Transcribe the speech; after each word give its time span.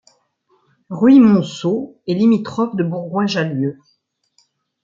Ruy-Montceau 0.89 2.01
est 2.07 2.15
limitrophe 2.15 2.75
de 2.75 2.83
Bourgoin-Jallieu. 2.83 3.77